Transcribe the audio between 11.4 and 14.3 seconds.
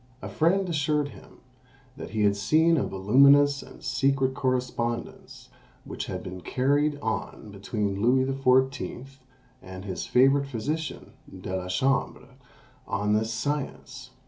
la Chambre, on this science.